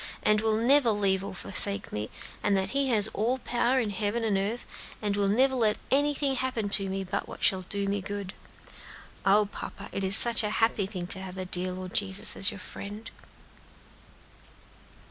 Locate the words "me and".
1.93-2.57